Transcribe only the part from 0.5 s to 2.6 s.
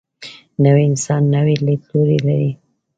نوی انسان نوی لیدلوری لري